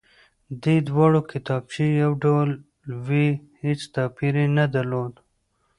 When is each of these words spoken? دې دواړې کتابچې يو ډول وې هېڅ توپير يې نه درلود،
دې 0.63 0.75
دواړې 0.87 1.21
کتابچې 1.31 1.85
يو 2.01 2.11
ډول 2.23 2.49
وې 3.05 3.27
هېڅ 3.63 3.79
توپير 3.95 4.33
يې 4.41 4.47
نه 4.57 4.65
درلود، 4.73 5.13